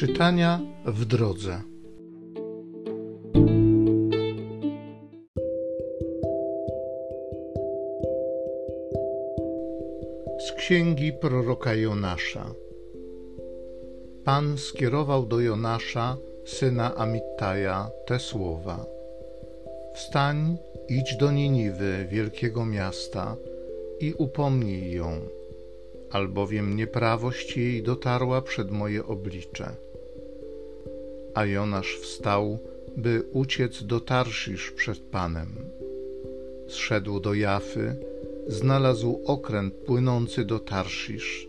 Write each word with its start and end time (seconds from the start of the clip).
Czytania 0.00 0.60
w 0.84 1.04
drodze. 1.04 1.62
Z 10.38 10.52
księgi 10.52 11.12
proroka 11.12 11.74
Jonasza. 11.74 12.54
Pan 14.24 14.58
skierował 14.58 15.26
do 15.26 15.40
Jonasza, 15.40 16.16
syna 16.44 16.94
Amittaja, 16.94 17.90
te 18.06 18.18
słowa: 18.18 18.86
Wstań, 19.94 20.56
idź 20.88 21.16
do 21.16 21.32
Niniwy, 21.32 22.06
wielkiego 22.10 22.66
miasta, 22.66 23.36
i 24.00 24.14
upomnij 24.14 24.92
ją, 24.92 25.20
albowiem 26.10 26.76
nieprawość 26.76 27.56
jej 27.56 27.82
dotarła 27.82 28.42
przed 28.42 28.70
moje 28.70 29.06
oblicze. 29.06 29.89
A 31.34 31.44
Jonasz 31.44 31.96
wstał, 31.96 32.58
by 32.96 33.22
uciec 33.32 33.82
do 33.82 34.00
Tarszisz 34.00 34.70
przed 34.70 34.98
Panem. 34.98 35.48
Zszedł 36.68 37.20
do 37.20 37.34
Jafy, 37.34 37.96
znalazł 38.46 39.20
okręt 39.24 39.74
płynący 39.74 40.44
do 40.44 40.58
Tarszisz, 40.58 41.48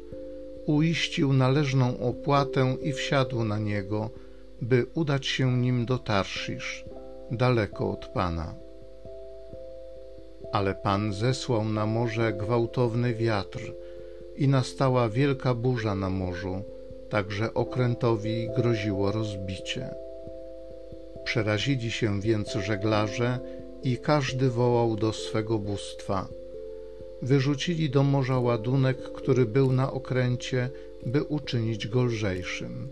uiścił 0.65 1.33
należną 1.33 1.99
opłatę 1.99 2.77
i 2.81 2.93
wsiadł 2.93 3.43
na 3.43 3.59
niego, 3.59 4.09
by 4.61 4.85
udać 4.93 5.27
się 5.27 5.57
nim 5.57 5.85
do 5.85 5.97
Tarszisz, 5.97 6.85
daleko 7.31 7.91
od 7.91 8.05
Pana. 8.07 8.55
Ale 10.51 10.75
Pan 10.75 11.13
zesłał 11.13 11.65
na 11.65 11.85
morze 11.85 12.33
gwałtowny 12.33 13.13
wiatr 13.13 13.73
i 14.35 14.47
nastała 14.47 15.09
wielka 15.09 15.53
burza 15.53 15.95
na 15.95 16.09
morzu, 16.09 16.63
tak 17.11 17.31
że 17.31 17.53
okrętowi 17.53 18.49
groziło 18.55 19.11
rozbicie. 19.11 19.89
Przerazili 21.23 21.91
się 21.91 22.21
więc 22.21 22.53
żeglarze 22.53 23.39
i 23.83 23.97
każdy 23.97 24.49
wołał 24.49 24.95
do 24.95 25.13
swego 25.13 25.59
bóstwa. 25.59 26.27
Wyrzucili 27.21 27.89
do 27.89 28.03
morza 28.03 28.39
ładunek, 28.39 28.97
który 28.97 29.45
był 29.45 29.71
na 29.71 29.93
okręcie, 29.93 30.69
by 31.05 31.23
uczynić 31.23 31.87
go 31.87 32.03
lżejszym. 32.03 32.87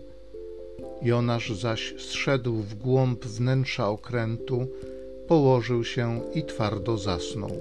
Jonasz 1.02 1.50
zaś 1.52 1.94
zszedł 1.98 2.54
w 2.54 2.74
głąb 2.74 3.24
wnętrza 3.24 3.88
okrętu, 3.88 4.66
położył 5.28 5.84
się 5.84 6.20
i 6.34 6.44
twardo 6.44 6.98
zasnął. 6.98 7.56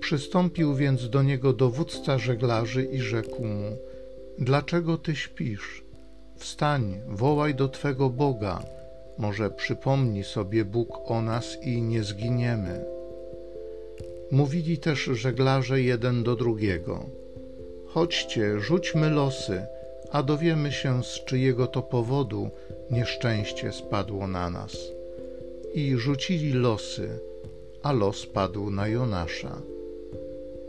Przystąpił 0.00 0.74
więc 0.74 1.10
do 1.10 1.22
niego 1.22 1.52
dowódca 1.52 2.18
żeglarzy 2.18 2.84
i 2.84 3.00
rzekł 3.00 3.44
mu: 3.44 3.76
Dlaczego 4.40 4.98
ty 4.98 5.16
śpisz? 5.16 5.84
Wstań, 6.36 7.00
wołaj 7.08 7.54
do 7.54 7.68
twego 7.68 8.10
Boga. 8.10 8.62
Może 9.18 9.50
przypomni 9.50 10.24
sobie 10.24 10.64
Bóg 10.64 11.10
o 11.10 11.22
nas 11.22 11.56
i 11.62 11.82
nie 11.82 12.04
zginiemy. 12.04 12.84
Mówili 14.30 14.78
też 14.78 15.04
żeglarze 15.04 15.82
jeden 15.82 16.22
do 16.22 16.36
drugiego: 16.36 17.04
Chodźcie, 17.86 18.60
rzućmy 18.60 19.10
losy, 19.10 19.62
a 20.10 20.22
dowiemy 20.22 20.72
się, 20.72 21.04
z 21.04 21.24
czyjego 21.24 21.66
to 21.66 21.82
powodu 21.82 22.50
nieszczęście 22.90 23.72
spadło 23.72 24.26
na 24.26 24.50
nas. 24.50 24.76
I 25.74 25.96
rzucili 25.96 26.52
losy, 26.52 27.08
a 27.82 27.92
los 27.92 28.26
padł 28.26 28.70
na 28.70 28.88
Jonasza. 28.88 29.62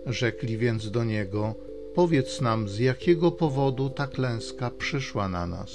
Rzekli 0.05 0.57
więc 0.57 0.91
do 0.91 1.03
niego: 1.03 1.55
Powiedz 1.99 2.41
nam, 2.41 2.69
z 2.69 2.79
jakiego 2.79 3.31
powodu 3.31 3.89
ta 3.89 4.07
klęska 4.07 4.71
przyszła 4.71 5.29
na 5.29 5.47
nas? 5.47 5.71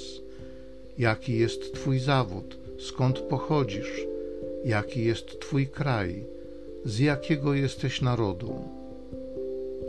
Jaki 0.98 1.38
jest 1.38 1.74
Twój 1.74 1.98
zawód? 1.98 2.58
Skąd 2.78 3.18
pochodzisz? 3.18 4.06
Jaki 4.64 5.04
jest 5.04 5.40
Twój 5.40 5.66
kraj? 5.66 6.24
Z 6.84 6.98
jakiego 6.98 7.54
jesteś 7.54 8.02
narodu? 8.02 8.54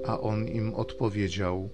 A 0.05 0.19
on 0.19 0.47
im 0.47 0.73
odpowiedział: 0.73 1.69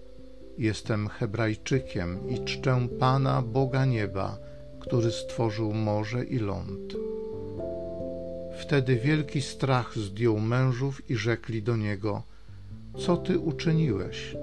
Jestem 0.57 1.07
Hebrajczykiem 1.07 2.29
i 2.29 2.45
czczę 2.45 2.87
Pana 2.99 3.41
Boga 3.41 3.85
nieba, 3.85 4.37
który 4.79 5.11
stworzył 5.11 5.73
morze 5.73 6.23
i 6.23 6.39
ląd. 6.39 6.93
Wtedy 8.59 8.95
wielki 8.95 9.41
strach 9.41 9.97
zdjął 9.97 10.39
mężów 10.39 11.09
i 11.09 11.15
rzekli 11.15 11.63
do 11.63 11.75
niego: 11.77 12.23
Co 12.97 13.17
ty 13.17 13.39
uczyniłeś? 13.39 14.35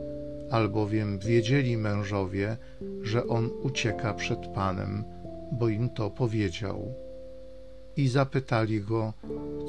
Albowiem 0.50 1.18
wiedzieli 1.18 1.76
mężowie, 1.76 2.56
że 3.02 3.26
on 3.26 3.50
ucieka 3.62 4.14
przed 4.14 4.46
Panem, 4.54 5.04
bo 5.52 5.68
im 5.68 5.90
to 5.90 6.10
powiedział. 6.10 6.94
I 7.96 8.08
zapytali 8.08 8.80
go: 8.80 9.12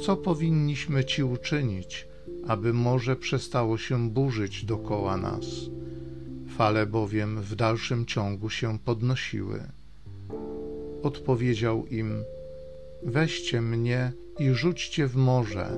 Co 0.06 0.18
powinniśmy 0.18 1.06
ci 1.06 1.24
uczynić, 1.24 2.08
aby 2.48 2.74
morze 2.74 3.16
przestało 3.16 3.78
się 3.78 4.10
burzyć 4.10 4.66
dokoła 4.66 5.18
nas? 5.18 5.46
Fale 6.58 6.86
bowiem 6.86 7.42
w 7.42 7.56
dalszym 7.56 8.06
ciągu 8.06 8.50
się 8.50 8.80
podnosiły. 8.80 9.64
Odpowiedział 11.04 11.86
im: 11.88 12.24
Weźcie 13.04 13.62
mnie 13.62 14.12
i 14.40 14.50
rzućcie 14.54 15.08
w 15.08 15.16
morze, 15.16 15.78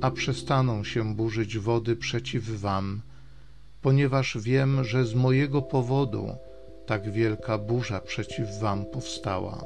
a 0.00 0.10
przestaną 0.10 0.84
się 0.84 1.14
burzyć 1.14 1.58
wody 1.58 1.96
przeciw 1.96 2.60
wam, 2.60 3.02
ponieważ 3.82 4.38
wiem, 4.38 4.84
że 4.84 5.04
z 5.04 5.14
mojego 5.14 5.62
powodu 5.62 6.36
tak 6.86 7.10
wielka 7.10 7.58
burza 7.58 8.00
przeciw 8.00 8.58
wam 8.58 8.84
powstała. 8.84 9.64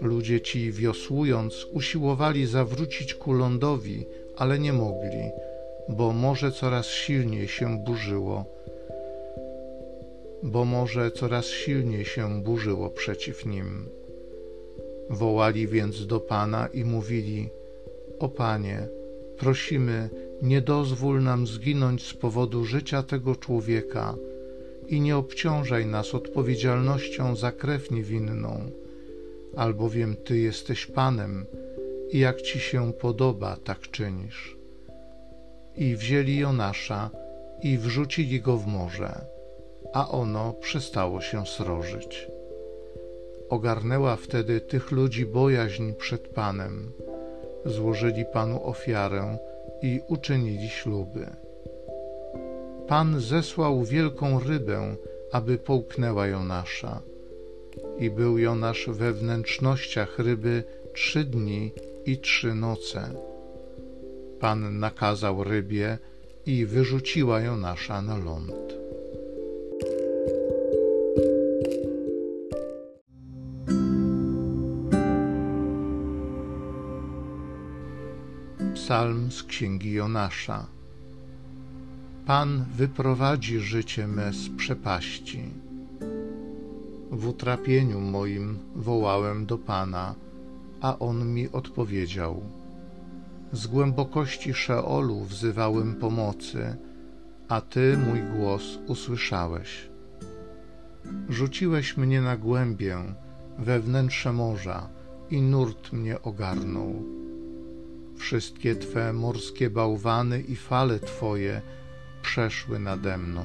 Ludzie 0.00 0.40
ci 0.40 0.72
wiosłując 0.72 1.64
usiłowali 1.64 2.46
zawrócić 2.46 3.14
ku 3.14 3.32
lądowi, 3.32 4.06
ale 4.36 4.58
nie 4.58 4.72
mogli, 4.72 5.30
bo 5.88 6.12
morze 6.12 6.52
coraz 6.52 6.86
silniej 6.86 7.48
się 7.48 7.78
burzyło, 7.84 8.44
bo 10.42 10.64
morze 10.64 11.10
coraz 11.10 11.46
silniej 11.46 12.04
się 12.04 12.42
burzyło 12.42 12.90
przeciw 12.90 13.46
nim. 13.46 13.88
Wołali 15.10 15.68
więc 15.68 16.06
do 16.06 16.20
Pana 16.20 16.66
i 16.66 16.84
mówili: 16.84 17.50
O 18.18 18.28
Panie, 18.28 18.88
prosimy, 19.36 20.10
nie 20.42 20.60
dozwól 20.60 21.22
nam 21.22 21.46
zginąć 21.46 22.06
z 22.06 22.14
powodu 22.14 22.64
życia 22.64 23.02
tego 23.02 23.36
człowieka 23.36 24.14
i 24.88 25.00
nie 25.00 25.16
obciążaj 25.16 25.86
nas 25.86 26.14
odpowiedzialnością 26.14 27.36
za 27.36 27.52
krew 27.52 27.90
niewinną, 27.90 28.70
albowiem 29.56 30.16
Ty 30.16 30.38
jesteś 30.38 30.86
Panem 30.86 31.46
i 32.10 32.18
jak 32.18 32.42
Ci 32.42 32.60
się 32.60 32.92
podoba, 32.92 33.56
tak 33.64 33.80
czynisz. 33.80 34.56
I 35.76 35.96
wzięli 35.96 36.36
Jonasza 36.36 37.10
i 37.62 37.78
wrzucili 37.78 38.40
go 38.40 38.56
w 38.56 38.66
morze, 38.66 39.20
a 39.92 40.08
ono 40.08 40.52
przestało 40.52 41.20
się 41.20 41.46
srożyć. 41.46 42.28
Ogarnęła 43.48 44.16
wtedy 44.16 44.60
tych 44.60 44.90
ludzi 44.90 45.26
bojaźń 45.26 45.92
przed 45.92 46.28
Panem. 46.28 46.92
Złożyli 47.64 48.24
Panu 48.32 48.66
ofiarę 48.66 49.38
i 49.82 50.00
uczynili 50.08 50.68
śluby. 50.68 51.26
Pan 52.88 53.20
zesłał 53.20 53.84
wielką 53.84 54.40
rybę, 54.40 54.96
aby 55.32 55.58
połknęła 55.58 56.26
Jonasza. 56.26 57.02
I 57.98 58.10
był 58.10 58.38
Jonasz 58.38 58.88
we 58.88 59.12
wnętrznościach 59.12 60.18
ryby 60.18 60.64
trzy 60.94 61.24
dni 61.24 61.72
i 62.06 62.18
trzy 62.18 62.54
noce. 62.54 63.10
Pan 64.40 64.78
nakazał 64.78 65.44
rybie 65.44 65.98
i 66.46 66.66
wyrzuciła 66.66 67.40
Jonasza 67.40 68.02
na 68.02 68.16
ląd. 68.16 68.87
Psalm 78.88 79.32
z 79.32 79.42
księgi 79.42 79.92
Jonasza. 79.92 80.66
Pan 82.26 82.64
wyprowadzi 82.76 83.58
życie 83.60 84.06
me 84.06 84.32
z 84.32 84.48
przepaści. 84.56 85.42
W 87.10 87.28
utrapieniu 87.28 88.00
moim 88.00 88.58
wołałem 88.76 89.46
do 89.46 89.58
Pana, 89.58 90.14
a 90.80 90.98
On 90.98 91.34
mi 91.34 91.52
odpowiedział. 91.52 92.42
Z 93.52 93.66
głębokości 93.66 94.54
Szeolu 94.54 95.24
wzywałem 95.24 95.94
pomocy, 95.94 96.76
a 97.48 97.60
Ty 97.60 97.98
mój 97.98 98.22
głos 98.36 98.78
usłyszałeś. 98.86 99.88
Rzuciłeś 101.28 101.96
mnie 101.96 102.20
na 102.20 102.36
głębię, 102.36 102.98
we 103.58 103.80
wnętrze 103.80 104.32
morza 104.32 104.88
i 105.30 105.42
nurt 105.42 105.92
mnie 105.92 106.22
ogarnął 106.22 107.18
Wszystkie 108.18 108.76
Twe 108.76 109.12
morskie 109.12 109.70
bałwany 109.70 110.40
i 110.40 110.56
fale 110.56 111.00
Twoje 111.00 111.62
przeszły 112.22 112.78
nade 112.78 113.18
mną. 113.18 113.42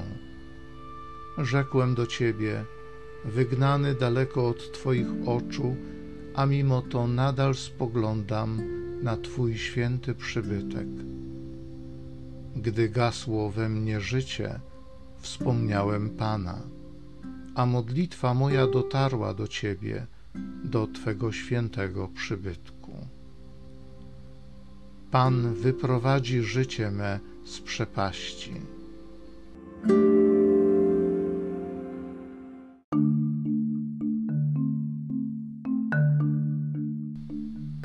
rzekłem 1.38 1.94
do 1.94 2.06
Ciebie, 2.06 2.64
wygnany 3.24 3.94
daleko 3.94 4.48
od 4.48 4.72
Twoich 4.72 5.06
oczu, 5.26 5.76
a 6.34 6.46
mimo 6.46 6.82
to 6.82 7.06
nadal 7.06 7.54
spoglądam 7.54 8.62
na 9.02 9.16
Twój 9.16 9.58
święty 9.58 10.14
przybytek. 10.14 10.88
Gdy 12.56 12.88
gasło 12.88 13.50
we 13.50 13.68
mnie 13.68 14.00
życie, 14.00 14.60
wspomniałem 15.18 16.10
Pana, 16.10 16.60
a 17.54 17.66
modlitwa 17.66 18.34
moja 18.34 18.66
dotarła 18.66 19.34
do 19.34 19.48
Ciebie, 19.48 20.06
do 20.64 20.86
Twego 20.86 21.32
świętego 21.32 22.08
przybytku. 22.08 22.73
Pan 25.14 25.54
wyprowadzi 25.54 26.42
życie 26.42 26.90
me 26.90 27.20
z 27.44 27.60
przepaści. 27.60 28.52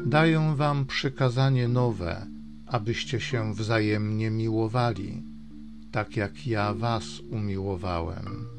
Daję 0.05 0.53
wam 0.55 0.85
przykazanie 0.85 1.67
nowe, 1.67 2.25
abyście 2.67 3.19
się 3.19 3.53
wzajemnie 3.53 4.31
miłowali, 4.31 5.23
tak 5.91 6.17
jak 6.17 6.47
ja 6.47 6.73
was 6.73 7.19
umiłowałem. 7.31 8.58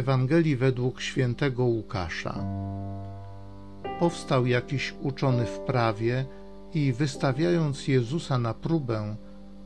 Ewangelii 0.00 0.56
według 0.56 1.00
świętego 1.00 1.64
Łukasza. 1.64 2.44
Powstał 3.98 4.46
jakiś 4.46 4.94
uczony 5.02 5.46
w 5.46 5.58
prawie 5.58 6.24
i 6.74 6.92
wystawiając 6.92 7.88
Jezusa 7.88 8.38
na 8.38 8.54
próbę, 8.54 9.16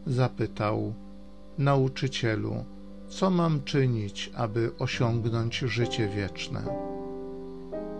zapytał: 0.06 0.94
Nauczycielu, 1.58 2.64
co 3.08 3.30
mam 3.30 3.62
czynić, 3.62 4.30
aby 4.36 4.70
osiągnąć 4.78 5.58
życie 5.58 6.08
wieczne? 6.08 6.62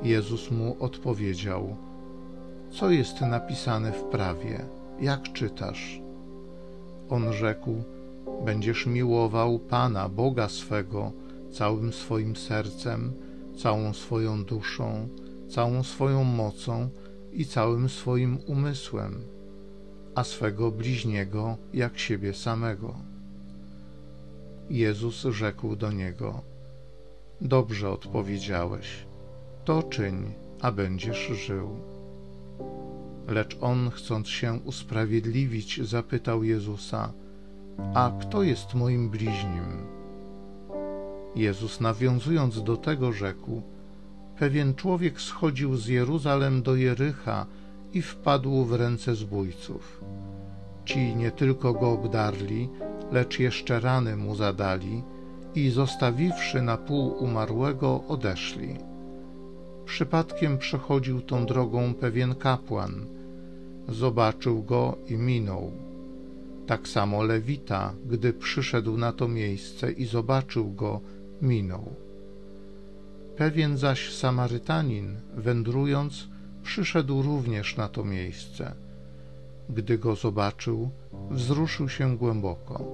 Jezus 0.03 0.51
mu 0.51 0.77
odpowiedział: 0.81 1.77
Co 2.71 2.91
jest 2.91 3.21
napisane 3.21 3.93
w 3.93 4.03
prawie? 4.03 4.65
Jak 5.01 5.33
czytasz? 5.33 6.01
On 7.11 7.33
rzekł: 7.33 7.75
Będziesz 8.45 8.87
miłował 8.87 9.59
Pana, 9.59 10.09
Boga 10.09 10.49
swego, 10.49 11.13
całym 11.55 11.93
swoim 11.93 12.37
sercem, 12.37 13.13
całą 13.57 13.93
swoją 13.93 14.45
duszą, 14.45 15.09
całą 15.49 15.83
swoją 15.83 16.25
mocą 16.25 16.89
i 17.33 17.47
całym 17.47 17.89
swoim 17.89 18.39
umysłem 18.47 19.35
a 20.15 20.25
swego 20.25 20.71
bliźniego 20.71 21.57
jak 21.73 21.99
siebie 21.99 22.35
samego. 22.35 22.95
Jezus 24.71 25.23
rzekł 25.23 25.77
do 25.77 25.93
niego: 25.93 26.43
Dobrze 27.41 27.91
odpowiedziałeś, 27.91 28.89
to 29.65 29.83
czyń, 29.83 30.33
a 30.61 30.73
będziesz 30.73 31.27
żył. 31.47 31.69
Lecz 33.29 33.57
on, 33.61 33.91
chcąc 33.91 34.29
się 34.29 34.61
usprawiedliwić, 34.65 35.81
zapytał 35.83 36.45
Jezusa: 36.45 37.13
A 37.95 38.13
kto 38.21 38.43
jest 38.43 38.75
moim 38.75 39.11
bliźnim? 39.11 39.94
Jezus, 41.37 41.81
nawiązując 41.81 42.63
do 42.63 42.77
tego, 42.77 43.13
rzekł: 43.13 43.63
Pewien 44.39 44.75
człowiek 44.75 45.21
schodził 45.21 45.77
z 45.77 45.87
Jeruzalem 45.87 46.63
do 46.63 46.77
Jericha 46.77 47.47
i 47.93 48.03
wpadł 48.03 48.65
w 48.65 48.73
ręce 48.73 49.15
zbójców. 49.15 50.05
Ci 50.85 51.17
nie 51.17 51.31
tylko 51.31 51.73
go 51.73 51.93
obdarli, 51.93 52.69
lecz 53.13 53.39
jeszcze 53.39 53.81
rany 53.81 54.17
mu 54.17 54.37
zadali 54.37 55.03
i 55.55 55.71
zostawiwszy 55.71 56.63
na 56.63 56.77
pół 56.77 57.25
umarłego, 57.25 58.05
odeszli. 58.09 58.77
Przypadkiem 59.85 60.59
przechodził 60.59 61.21
tą 61.21 61.47
drogą 61.47 61.95
pewien 61.95 62.35
kapłan. 62.35 63.07
Zobaczył 63.89 64.63
go 64.63 64.99
i 65.09 65.17
minął. 65.17 65.73
Tak 66.67 66.89
samo 66.89 67.23
Lewita, 67.23 67.93
gdy 68.07 68.33
przyszedł 68.33 68.97
na 68.97 69.13
to 69.13 69.29
miejsce 69.29 69.93
i 69.93 70.07
zobaczył 70.07 70.73
go, 70.73 71.01
minął. 71.45 71.95
Pewien 73.37 73.77
zaś 73.77 74.15
Samarytanin, 74.15 75.17
wędrując, 75.35 76.29
przyszedł 76.63 77.23
również 77.23 77.77
na 77.77 77.89
to 77.89 78.05
miejsce. 78.05 78.75
Gdy 79.71 79.99
go 79.99 80.17
zobaczył, 80.17 80.91
wzruszył 81.31 81.89
się 81.89 82.17
głęboko. 82.17 82.85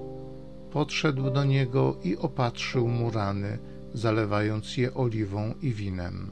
Podszedł 0.70 1.30
do 1.30 1.44
niego 1.44 1.96
i 2.04 2.16
opatrzył 2.16 2.88
mu 2.88 3.10
rany, 3.10 3.58
zalewając 3.94 4.76
je 4.76 4.94
oliwą 4.94 5.54
i 5.62 5.72
winem. 5.72 6.30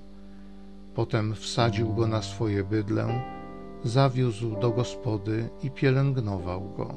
Potem 0.94 1.34
wsadził 1.34 1.94
go 1.94 2.06
na 2.06 2.22
swoje 2.22 2.64
bydlę, 2.64 3.22
zawiózł 3.84 4.60
do 4.60 4.70
gospody 4.70 5.48
i 5.62 5.70
pielęgnował 5.70 6.72
go. 6.76 6.94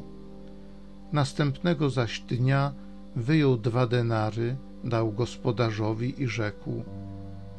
Następnego 1.13 1.89
zaś 1.89 2.19
dnia 2.19 2.73
wyjął 3.15 3.57
dwa 3.57 3.87
denary, 3.87 4.55
dał 4.83 5.11
gospodarzowi 5.11 6.23
i 6.23 6.27
rzekł: 6.27 6.83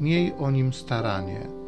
Miej 0.00 0.32
o 0.38 0.50
nim 0.50 0.72
staranie 0.72 1.62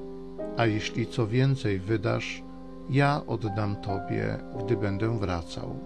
a 0.56 0.66
jeśli 0.66 1.06
co 1.06 1.26
więcej 1.26 1.78
wydasz, 1.78 2.42
ja 2.90 3.22
oddam 3.26 3.76
Tobie, 3.76 4.38
gdy 4.64 4.76
będę 4.76 5.18
wracał. 5.18 5.78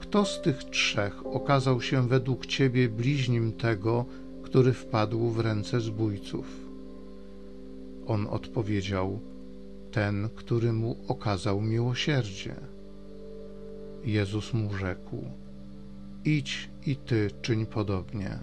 Kto 0.00 0.24
z 0.24 0.42
tych 0.42 0.64
trzech 0.64 1.26
okazał 1.26 1.80
się 1.80 2.08
według 2.08 2.46
Ciebie 2.46 2.88
bliźnim 2.88 3.52
tego, 3.52 4.04
który 4.42 4.72
wpadł 4.72 5.30
w 5.30 5.40
ręce 5.40 5.80
zbójców? 5.80 6.46
On 8.06 8.26
odpowiedział: 8.26 9.18
Ten, 9.92 10.28
który 10.36 10.72
mu 10.72 10.96
okazał 11.08 11.60
miłosierdzie. 11.60 12.54
Jezus 14.04 14.54
mu 14.54 14.74
rzekł: 14.74 15.24
Idź 16.26 16.68
i 16.86 16.96
ty 16.96 17.30
czyń 17.42 17.66
podobnie. 17.66 18.38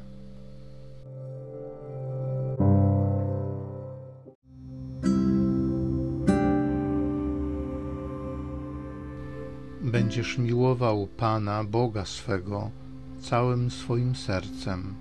będziesz 9.82 10.38
miłował 10.38 11.08
Pana 11.08 11.64
Boga 11.64 12.06
swego 12.06 12.72
całym 13.20 13.72
swoim 13.72 14.16
sercem, 14.16 14.96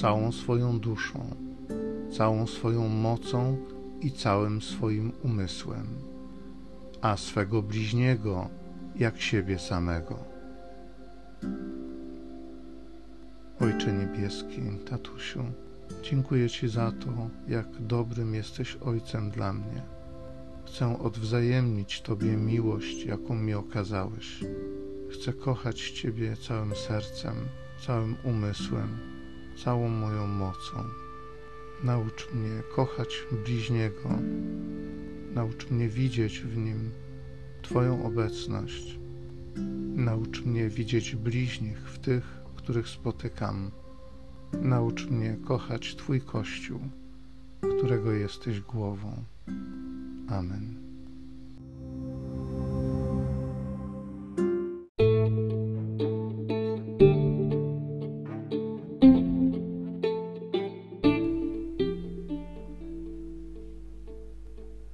całą 0.00 0.32
swoją 0.32 0.78
duszą, 0.78 1.20
całą 2.16 2.46
swoją 2.46 2.88
mocą 2.88 3.56
i 4.00 4.12
całym 4.12 4.62
swoim 4.62 5.12
umysłem, 5.22 5.86
a 7.00 7.16
swego 7.16 7.62
bliźniego 7.62 8.48
jak 8.98 9.20
siebie 9.20 9.58
samego. 9.58 10.35
Ojcze 13.86 13.98
Niebieski, 13.98 14.62
tatusiu, 14.90 15.44
dziękuję 16.02 16.50
Ci 16.50 16.68
za 16.68 16.92
to, 16.92 17.30
jak 17.48 17.66
dobrym 17.80 18.34
jesteś 18.34 18.76
Ojcem 18.76 19.30
dla 19.30 19.52
mnie 19.52 19.82
Chcę 20.66 20.98
odwzajemnić 20.98 22.00
Tobie 22.00 22.36
miłość, 22.36 23.04
jaką 23.04 23.34
mi 23.34 23.54
okazałeś. 23.54 24.40
Chcę 25.10 25.32
kochać 25.32 25.90
Ciebie 25.90 26.36
całym 26.36 26.74
sercem, 26.74 27.34
całym 27.86 28.16
umysłem, 28.24 28.88
całą 29.64 29.88
moją 29.88 30.26
mocą. 30.26 30.84
Naucz 31.84 32.32
mnie 32.34 32.62
kochać 32.74 33.26
bliźniego, 33.44 34.08
naucz 35.34 35.70
mnie 35.70 35.88
widzieć 35.88 36.40
w 36.40 36.56
nim 36.56 36.90
Twoją 37.62 38.06
obecność. 38.06 38.98
Naucz 39.94 40.44
mnie 40.44 40.68
widzieć 40.68 41.16
bliźnich 41.16 41.78
w 41.78 41.98
tych, 41.98 42.45
których 42.66 42.88
spotykam. 42.88 43.70
Naucz 44.52 45.06
mnie 45.06 45.36
kochać 45.44 45.96
Twój 45.96 46.20
Kościół, 46.20 46.80
którego 47.78 48.12
jesteś 48.12 48.60
głową. 48.60 49.24
Amen. 50.28 50.74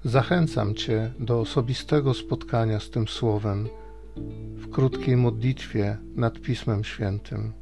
Zachęcam 0.04 0.74
Cię 0.74 1.12
do 1.18 1.40
osobistego 1.40 2.14
spotkania 2.14 2.80
z 2.80 2.90
tym 2.90 3.08
Słowem 3.08 3.68
w 4.56 4.70
krótkiej 4.70 5.16
modlitwie 5.16 5.98
nad 6.14 6.40
Pismem 6.40 6.84
Świętym. 6.84 7.61